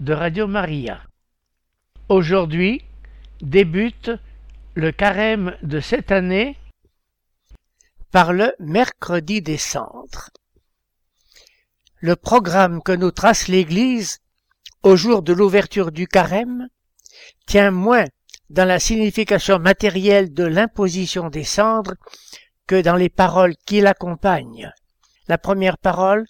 [0.00, 1.00] de Radio Maria.
[2.10, 2.82] Aujourd'hui
[3.40, 4.10] débute
[4.74, 6.56] le carême de cette année
[8.10, 10.30] par le mercredi des cendres.
[11.96, 14.18] Le programme que nous trace l'Église
[14.82, 16.68] au jour de l'ouverture du carême
[17.46, 18.04] tient moins
[18.50, 21.94] dans la signification matérielle de l'imposition des cendres
[22.66, 24.70] que dans les paroles qui l'accompagnent.
[25.26, 26.26] La première parole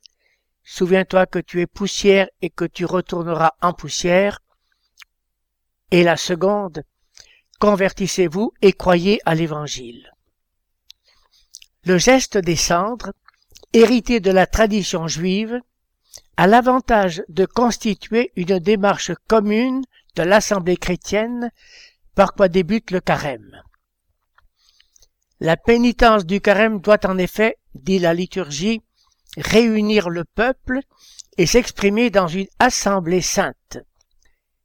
[0.68, 4.42] Souviens-toi que tu es poussière et que tu retourneras en poussière.
[5.92, 6.82] Et la seconde,
[7.60, 10.12] convertissez-vous et croyez à l'Évangile.
[11.84, 13.12] Le geste des cendres,
[13.72, 15.60] hérité de la tradition juive,
[16.36, 19.84] a l'avantage de constituer une démarche commune
[20.16, 21.52] de l'Assemblée chrétienne
[22.16, 23.62] par quoi débute le carême.
[25.38, 28.82] La pénitence du carême doit en effet, dit la liturgie,
[29.36, 30.80] réunir le peuple
[31.38, 33.78] et s'exprimer dans une assemblée sainte.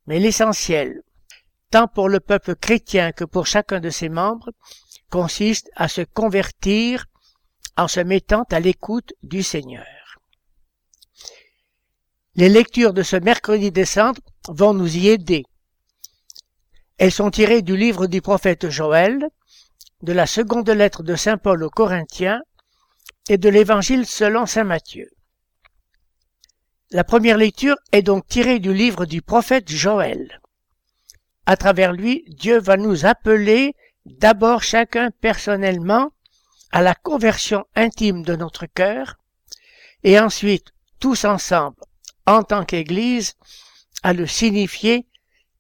[0.08, 1.04] Mais l'essentiel,
[1.70, 4.52] tant pour le peuple chrétien que pour chacun de ses membres,
[5.10, 7.06] consiste à se convertir
[7.78, 9.86] en se mettant à l'écoute du Seigneur.
[12.36, 15.44] Les lectures de ce mercredi décembre vont nous y aider.
[16.98, 19.28] Elles sont tirées du livre du prophète Joël,
[20.02, 22.42] de la seconde lettre de Saint Paul aux Corinthiens
[23.30, 25.10] et de l'Évangile selon Saint Matthieu.
[26.92, 30.42] La première lecture est donc tirée du livre du prophète Joël.
[31.46, 36.12] À travers lui, Dieu va nous appeler d'abord chacun personnellement
[36.72, 39.18] à la conversion intime de notre cœur,
[40.04, 41.78] et ensuite tous ensemble,
[42.26, 43.36] en tant qu'Église,
[44.04, 45.08] à le signifier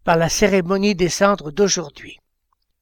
[0.03, 2.19] par la cérémonie des cendres d'aujourd'hui.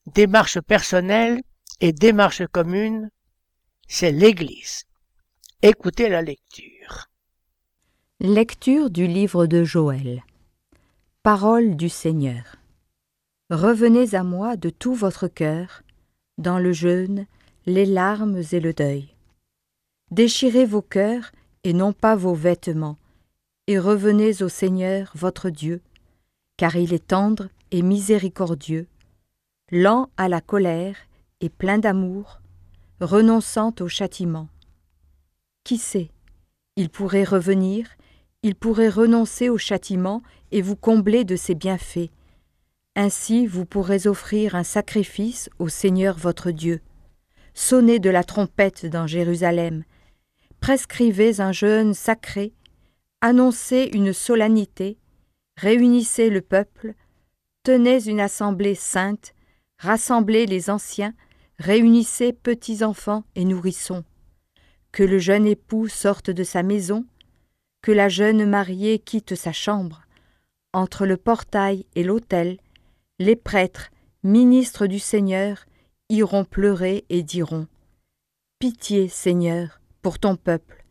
[0.05, 1.41] Démarche personnelle
[1.81, 3.09] et démarche commune
[3.91, 4.85] c'est l'Église.
[5.63, 7.09] Écoutez la lecture.
[8.19, 10.23] Lecture du livre de Joël.
[11.23, 12.57] Parole du Seigneur.
[13.49, 15.81] Revenez à moi de tout votre cœur,
[16.37, 17.25] dans le jeûne,
[17.65, 19.15] les larmes et le deuil.
[20.11, 21.31] Déchirez vos cœurs
[21.63, 22.99] et non pas vos vêtements,
[23.65, 25.81] et revenez au Seigneur votre Dieu,
[26.57, 28.87] car il est tendre et miséricordieux,
[29.71, 30.95] lent à la colère
[31.41, 32.39] et plein d'amour,
[33.01, 34.49] renonçant au châtiment.
[35.63, 36.09] Qui sait?
[36.75, 37.87] Il pourrait revenir,
[38.43, 40.21] il pourrait renoncer au châtiment
[40.51, 42.09] et vous combler de ses bienfaits.
[42.95, 46.81] Ainsi vous pourrez offrir un sacrifice au Seigneur votre Dieu.
[47.53, 49.83] Sonnez de la trompette dans Jérusalem.
[50.59, 52.53] Prescrivez un jeûne sacré.
[53.21, 54.97] Annoncez une solennité.
[55.57, 56.93] Réunissez le peuple.
[57.63, 59.33] Tenez une assemblée sainte.
[59.77, 61.13] Rassemblez les anciens
[61.59, 64.05] Réunissez petits enfants et nourrissons.
[64.93, 67.05] Que le jeune époux sorte de sa maison,
[67.81, 70.05] que la jeune mariée quitte sa chambre.
[70.71, 72.59] Entre le portail et l'autel,
[73.19, 73.91] les prêtres,
[74.23, 75.65] ministres du Seigneur,
[76.07, 77.67] iront pleurer et diront
[78.59, 80.85] Pitié, Seigneur, pour ton peuple.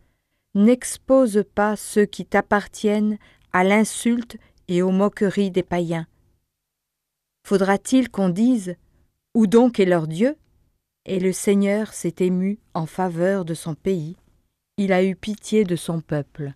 [0.55, 3.19] N'expose pas ceux qui t'appartiennent
[3.55, 4.37] à l'insulte
[4.69, 6.07] et aux moqueries des païens.
[7.47, 8.77] Faudra-t-il qu'on dise
[9.35, 10.37] Où donc est leur Dieu?
[11.09, 14.17] Et le Seigneur s'est ému en faveur de son pays,
[14.77, 16.53] il a eu pitié de son peuple.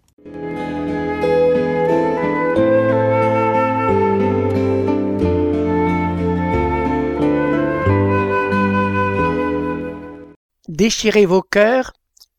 [10.68, 11.92] Déchirez vos cœurs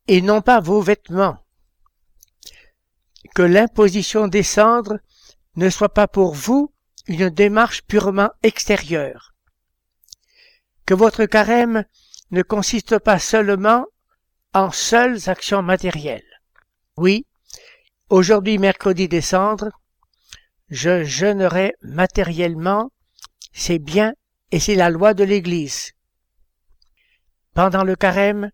[0.06, 1.38] et non pas vos vêtements.
[3.34, 4.98] Que l'imposition des cendres
[5.56, 6.72] ne soit pas pour vous
[7.08, 9.34] une démarche purement extérieure.
[10.86, 11.84] Que votre carême
[12.34, 13.86] ne consiste pas seulement
[14.52, 16.22] en seules actions matérielles.
[16.96, 17.26] Oui,
[18.10, 19.70] aujourd'hui mercredi des cendres,
[20.68, 22.90] je jeûnerai matériellement,
[23.52, 24.14] c'est bien
[24.50, 25.92] et c'est la loi de l'Église.
[27.54, 28.50] Pendant le carême,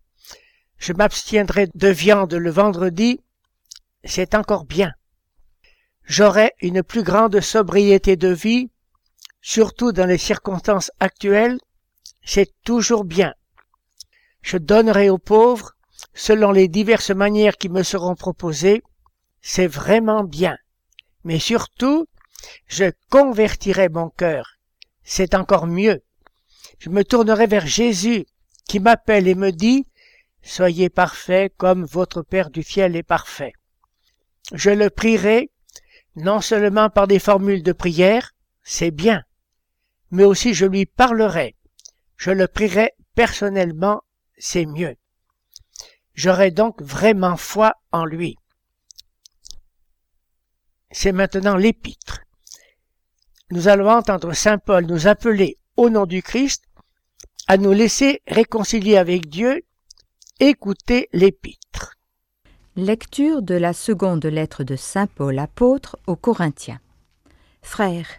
[0.77, 3.19] je m'abstiendrai de viande le vendredi,
[4.03, 4.93] c'est encore bien.
[6.03, 8.69] J'aurai une plus grande sobriété de vie,
[9.41, 11.57] surtout dans les circonstances actuelles,
[12.23, 13.33] c'est toujours bien.
[14.41, 15.75] Je donnerai aux pauvres
[16.13, 18.83] selon les diverses manières qui me seront proposées.
[19.41, 20.57] C'est vraiment bien.
[21.23, 22.07] Mais surtout,
[22.65, 24.57] Je convertirai mon cœur.
[25.03, 26.03] C'est encore mieux.
[26.79, 28.25] Je me tournerai vers Jésus
[28.67, 29.85] qui m'appelle et me dit,
[30.41, 33.53] Soyez parfait comme votre Père du ciel est parfait.
[34.53, 35.51] Je le prierai
[36.15, 38.33] non seulement par des formules de prière,
[38.63, 39.23] c'est bien,
[40.09, 41.55] mais aussi je lui parlerai.
[42.17, 44.01] Je le prierai personnellement,
[44.41, 44.95] c'est mieux.
[46.15, 48.37] J'aurai donc vraiment foi en lui.
[50.89, 52.21] C'est maintenant l'épître.
[53.51, 56.65] Nous allons entendre Saint Paul nous appeler au nom du Christ
[57.47, 59.61] à nous laisser réconcilier avec Dieu.
[60.39, 61.95] Écoutez l'épître.
[62.75, 66.81] Lecture de la seconde lettre de Saint Paul apôtre aux Corinthiens.
[67.61, 68.09] Frères,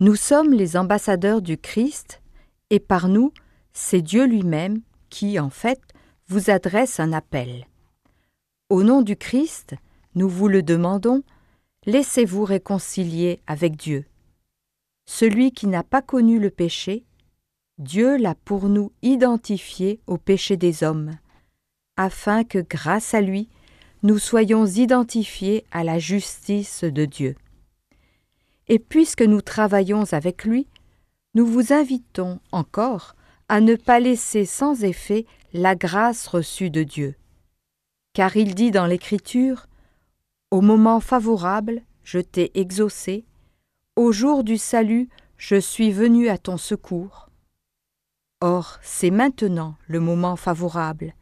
[0.00, 2.22] nous sommes les ambassadeurs du Christ,
[2.70, 3.32] et par nous,
[3.72, 5.80] c'est Dieu lui-même qui, en fait,
[6.28, 7.66] vous adresse un appel.
[8.68, 9.74] Au nom du Christ,
[10.14, 11.22] nous vous le demandons,
[11.86, 14.04] laissez-vous réconcilier avec Dieu.
[15.06, 17.04] Celui qui n'a pas connu le péché,
[17.78, 21.16] Dieu l'a pour nous identifié au péché des hommes,
[21.96, 23.48] afin que grâce à lui,
[24.02, 27.36] nous soyons identifiés à la justice de Dieu.
[28.68, 30.66] Et puisque nous travaillons avec lui,
[31.34, 33.14] nous vous invitons encore
[33.48, 37.14] à ne pas laisser sans effet la grâce reçue de Dieu.
[38.12, 39.66] Car il dit dans l'Écriture,
[40.50, 43.24] Au moment favorable, je t'ai exaucé,
[43.96, 47.28] au jour du salut, je suis venu à ton secours.
[48.40, 51.14] Or, c'est maintenant le moment favorable,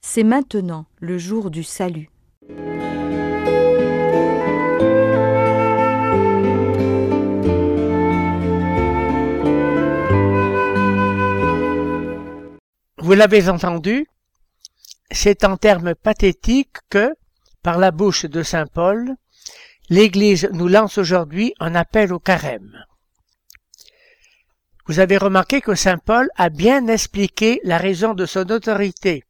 [0.00, 2.10] c'est maintenant le jour du salut.
[13.10, 14.06] Vous l'avez entendu,
[15.10, 17.12] c'est en termes pathétiques que,
[17.60, 19.16] par la bouche de Saint Paul,
[19.88, 22.84] l'Église nous lance aujourd'hui un appel au carême.
[24.86, 29.24] Vous avez remarqué que Saint Paul a bien expliqué la raison de son autorité.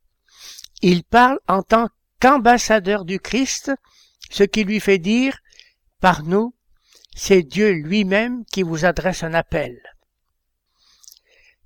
[0.83, 1.89] Il parle en tant
[2.21, 3.73] qu'ambassadeur du Christ,
[4.29, 5.39] ce qui lui fait dire,
[6.03, 6.55] par nous,
[7.17, 9.81] c'est Dieu lui-même qui vous adresse un appel.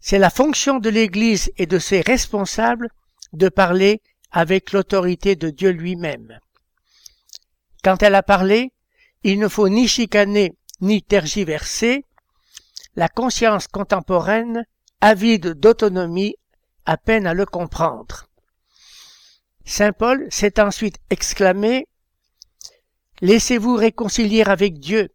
[0.06, 2.90] C'est la fonction de l'Église et de ses responsables
[3.32, 4.02] de parler
[4.32, 6.40] avec l'autorité de Dieu lui-même.
[7.82, 8.70] Quand elle a parlé,
[9.22, 12.04] il ne faut ni chicaner ni tergiverser.
[12.96, 14.66] La conscience contemporaine,
[15.00, 16.36] avide d'autonomie,
[16.84, 18.26] a peine à le comprendre.
[19.64, 21.86] Saint Paul s'est ensuite exclamé
[23.22, 25.08] Laissez-vous réconcilier avec Dieu.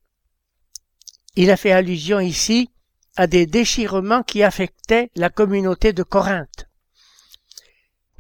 [1.36, 2.72] Il a fait allusion ici
[3.20, 6.70] à des déchirements qui affectaient la communauté de Corinthe.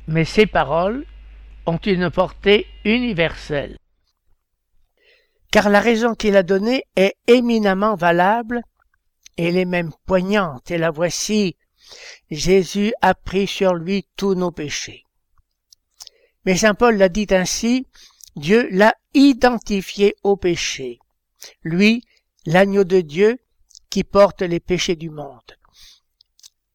[0.08, 1.06] Mais ces paroles
[1.66, 3.78] ont une portée universelle.
[5.52, 8.62] Car la raison qu'il a donnée est éminemment valable,
[9.38, 11.56] elle est même poignante, et la voici.
[12.30, 15.06] Jésus a pris sur lui tous nos péchés.
[16.46, 17.88] Mais Saint Paul l'a dit ainsi,
[18.36, 21.00] Dieu l'a identifié au péché.
[21.64, 22.04] Lui,
[22.46, 23.40] l'agneau de Dieu,
[23.90, 25.58] qui porte les péchés du monde.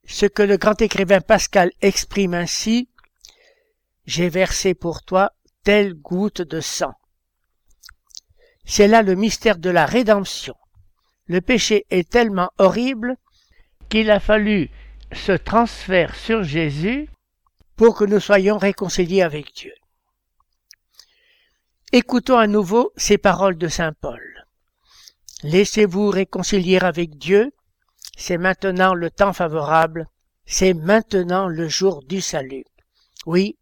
[0.07, 2.89] Ce que le grand écrivain Pascal exprime ainsi,
[4.07, 6.93] j'ai versé pour toi telle goutte de sang.
[8.65, 10.55] C'est là le mystère de la rédemption.
[11.27, 13.17] Le péché est tellement horrible
[13.89, 14.71] qu'il a fallu
[15.13, 17.09] ce transfert sur Jésus
[17.77, 19.73] pour que nous soyons réconciliés avec Dieu.
[21.93, 24.34] Écoutons à nouveau ces paroles de Saint Paul.
[25.43, 27.53] Laissez-vous réconcilier avec Dieu,
[28.17, 30.09] c'est maintenant le temps favorable,
[30.47, 32.65] c'est maintenant le jour du salut.
[33.27, 33.59] Oui,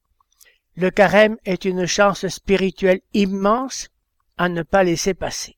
[0.75, 3.89] le carême est une chance spirituelle immense
[4.37, 5.57] à ne pas laisser passer.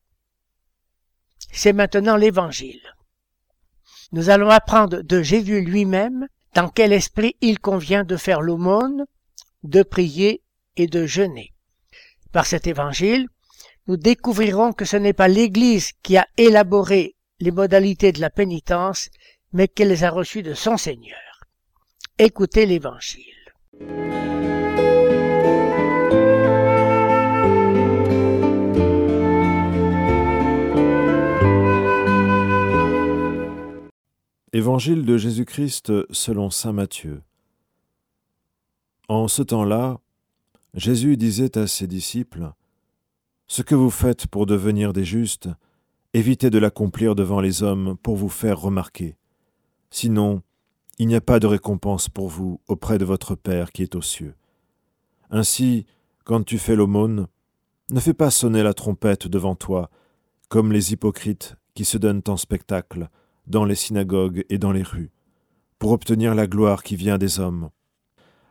[1.52, 2.82] C'est maintenant l'évangile.
[4.12, 9.06] Nous allons apprendre de Jésus lui-même dans quel esprit il convient de faire l'aumône,
[9.62, 10.42] de prier
[10.76, 11.52] et de jeûner.
[12.32, 13.28] Par cet évangile,
[13.86, 19.10] nous découvrirons que ce n'est pas l'Église qui a élaboré les modalités de la pénitence,
[19.52, 21.18] mais qu'elle les a reçues de son Seigneur.
[22.18, 23.24] Écoutez l'Évangile.
[34.52, 37.22] Évangile de Jésus-Christ selon Saint Matthieu.
[39.08, 39.98] En ce temps-là,
[40.74, 42.52] Jésus disait à ses disciples,
[43.46, 45.48] Ce que vous faites pour devenir des justes,
[46.14, 49.16] évitez de l'accomplir devant les hommes pour vous faire remarquer.
[49.90, 50.42] Sinon,
[50.98, 54.02] il n'y a pas de récompense pour vous auprès de votre Père qui est aux
[54.02, 54.34] cieux.
[55.30, 55.86] Ainsi,
[56.24, 57.26] quand tu fais l'aumône,
[57.90, 59.90] ne fais pas sonner la trompette devant toi,
[60.48, 63.08] comme les hypocrites qui se donnent en spectacle
[63.46, 65.10] dans les synagogues et dans les rues,
[65.78, 67.68] pour obtenir la gloire qui vient des hommes.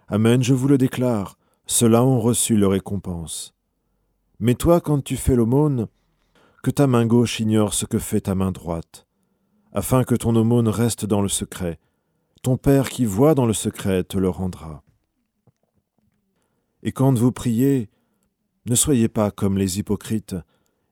[0.07, 3.55] Amen, je vous le déclare, ceux-là ont reçu leur récompense.
[4.43, 5.87] Mais toi, quand tu fais l'aumône,
[6.63, 9.07] que ta main gauche ignore ce que fait ta main droite,
[9.71, 11.79] afin que ton aumône reste dans le secret.
[12.41, 14.83] Ton Père qui voit dans le secret te le rendra.
[16.81, 17.89] Et quand vous priez,
[18.65, 20.35] ne soyez pas comme les hypocrites,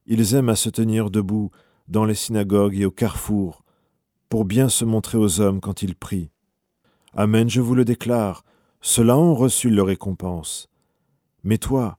[0.05, 1.51] ils aiment à se tenir debout
[1.89, 3.65] dans les synagogues et au carrefour,
[4.29, 6.31] pour bien se montrer aux hommes quand ils prient.
[7.13, 8.45] Amen, je vous le déclare,
[8.79, 10.69] ceux-là ont reçu leur récompense.
[11.43, 11.97] Mais toi,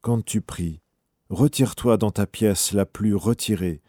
[0.00, 0.80] quand tu pries,
[1.28, 3.82] retire-toi dans ta pièce la plus retirée,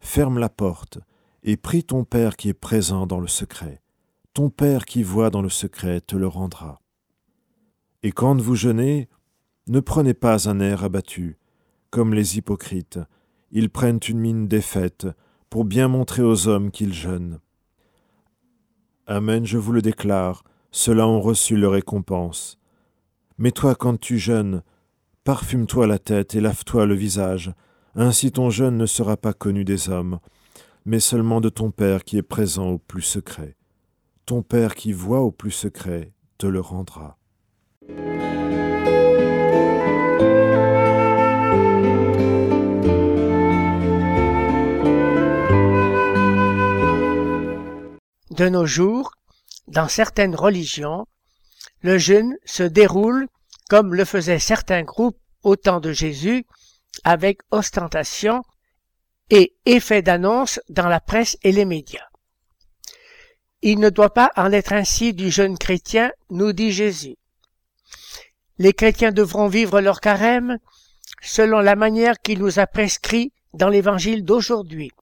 [0.00, 0.98] ferme la porte,
[1.42, 3.82] et prie ton Père qui est présent dans le secret.
[4.34, 6.80] Ton Père qui voit dans le secret te le rendra.
[8.02, 9.08] Et quand vous jeûnez,
[9.66, 11.38] ne prenez pas un air abattu,
[11.90, 12.98] comme les hypocrites.
[13.50, 15.06] Ils prennent une mine défaite
[15.50, 17.40] pour bien montrer aux hommes qu'ils jeûnent.
[19.06, 22.58] Amen, je vous le déclare, ceux-là ont reçu leur récompense.
[23.38, 24.62] Mais toi, quand tu jeûnes,
[25.28, 27.52] parfume-toi la tête et lave-toi le visage,
[27.94, 30.20] ainsi ton jeûne ne sera pas connu des hommes,
[30.86, 33.54] mais seulement de ton Père qui est présent au plus secret.
[34.24, 37.18] Ton Père qui voit au plus secret te le rendra.
[48.30, 49.12] De nos jours,
[49.66, 51.04] dans certaines religions,
[51.82, 53.28] le jeûne se déroule
[53.68, 56.46] comme le faisaient certains groupes au temps de Jésus,
[57.04, 58.42] avec ostentation
[59.30, 62.08] et effet d'annonce dans la presse et les médias.
[63.60, 67.16] Il ne doit pas en être ainsi du jeune chrétien, nous dit Jésus.
[68.58, 70.58] Les chrétiens devront vivre leur carême
[71.22, 74.92] selon la manière qu'il nous a prescrit dans l'évangile d'aujourd'hui.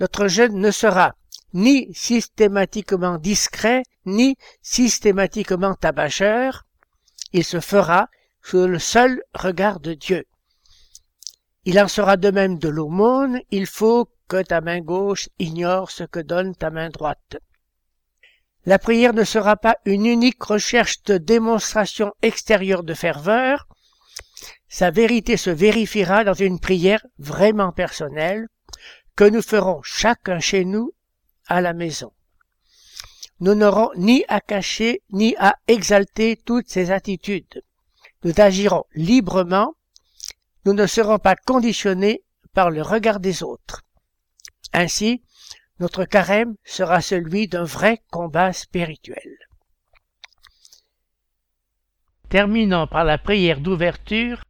[0.00, 1.14] Notre jeûne ne sera
[1.52, 6.64] ni systématiquement discret, ni systématiquement tabacheur,
[7.32, 8.08] il se fera
[8.42, 10.24] sous le seul regard de Dieu.
[11.64, 16.04] Il en sera de même de l'aumône, il faut que ta main gauche ignore ce
[16.04, 17.36] que donne ta main droite.
[18.64, 23.66] La prière ne sera pas une unique recherche de démonstration extérieure de ferveur,
[24.68, 28.48] sa vérité se vérifiera dans une prière vraiment personnelle
[29.16, 30.94] que nous ferons chacun chez nous
[31.46, 32.10] à la maison.
[33.42, 37.64] Nous n'aurons ni à cacher ni à exalter toutes ces attitudes.
[38.22, 39.74] Nous agirons librement,
[40.64, 42.22] nous ne serons pas conditionnés
[42.52, 43.82] par le regard des autres.
[44.72, 45.24] Ainsi,
[45.80, 49.36] notre carême sera celui d'un vrai combat spirituel.
[52.28, 54.44] Terminons par la prière d'ouverture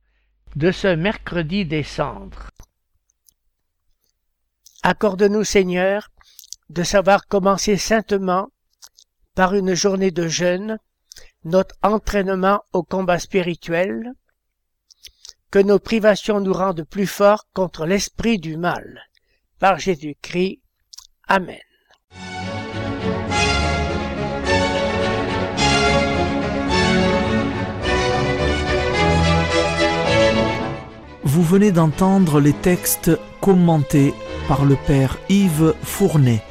[0.55, 2.51] de ce mercredi décembre.
[4.83, 6.11] Accorde-nous, Seigneur,
[6.69, 8.51] de savoir commencer saintement,
[9.35, 10.79] par une journée de jeûne,
[11.45, 14.13] notre entraînement au combat spirituel,
[15.51, 19.03] que nos privations nous rendent plus forts contre l'esprit du mal.
[19.59, 20.61] Par Jésus-Christ.
[21.29, 21.61] Amen.
[31.25, 33.11] Vous venez d'entendre les textes
[33.41, 34.13] commentés
[34.49, 36.43] par le Père Yves Fournet.